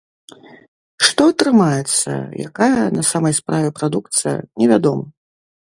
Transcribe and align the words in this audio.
Што 1.09 1.27
атрымаецца, 1.33 2.11
якая 2.47 2.81
на 2.97 3.03
самай 3.13 3.33
справе 3.43 3.69
прадукцыя, 3.81 4.35
невядома. 4.63 5.05